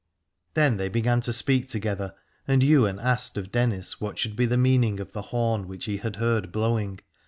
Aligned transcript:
Then 0.55 0.77
they 0.77 0.89
began 0.89 1.21
to 1.21 1.31
speak 1.31 1.67
together, 1.67 2.15
and 2.47 2.63
Ywain 2.63 2.97
asked 2.97 3.37
of 3.37 3.51
Dennis 3.51 4.01
what 4.01 4.17
should 4.17 4.35
be 4.35 4.47
the 4.47 4.57
meaning 4.57 4.99
of 4.99 5.11
the 5.11 5.21
horn 5.29 5.67
which 5.67 5.85
he 5.85 5.97
had 5.97 6.15
heard 6.15 6.51
blowing. 6.51 6.97